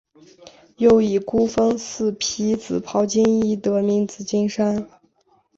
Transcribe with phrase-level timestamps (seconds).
[0.77, 4.89] 又以孤峰似披紫袍金衣得名紫金山。